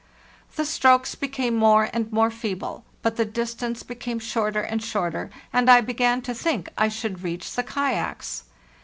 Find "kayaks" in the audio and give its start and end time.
7.61-8.45